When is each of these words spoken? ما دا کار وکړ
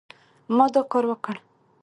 ما 0.55 0.65
دا 0.73 0.81
کار 0.91 1.05
وکړ 1.07 1.35